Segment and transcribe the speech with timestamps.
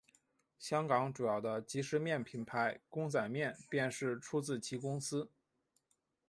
[0.57, 5.29] 香港主要的即食面品牌公仔面便是出自其公司。